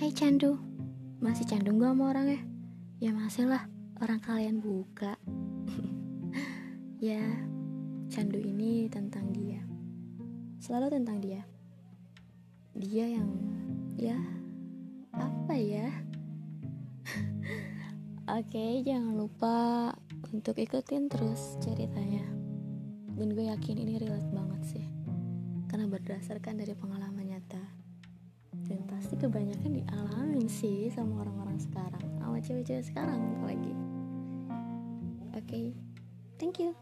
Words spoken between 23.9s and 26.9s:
relate banget sih. Karena berdasarkan dari